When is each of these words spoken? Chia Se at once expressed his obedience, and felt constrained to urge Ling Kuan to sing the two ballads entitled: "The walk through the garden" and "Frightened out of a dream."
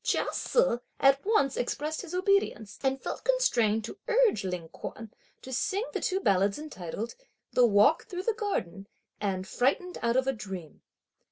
Chia 0.03 0.25
Se 0.31 0.79
at 0.99 1.23
once 1.23 1.55
expressed 1.55 2.01
his 2.01 2.15
obedience, 2.15 2.79
and 2.81 2.99
felt 2.99 3.23
constrained 3.23 3.83
to 3.85 3.99
urge 4.07 4.43
Ling 4.43 4.67
Kuan 4.69 5.13
to 5.43 5.53
sing 5.53 5.85
the 5.93 6.01
two 6.01 6.19
ballads 6.19 6.57
entitled: 6.57 7.13
"The 7.53 7.67
walk 7.67 8.07
through 8.07 8.23
the 8.23 8.33
garden" 8.33 8.87
and 9.19 9.47
"Frightened 9.47 9.99
out 10.01 10.17
of 10.17 10.25
a 10.25 10.33
dream." 10.33 10.81